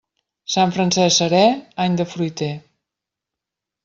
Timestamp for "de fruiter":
1.99-2.49